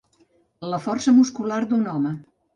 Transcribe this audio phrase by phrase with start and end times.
[0.71, 2.17] La força muscular d'un home.